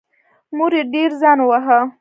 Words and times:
مور 0.57 0.71
یې 0.77 0.83
ډېر 0.93 1.09
ځان 1.21 1.37
وواهه. 1.41 1.79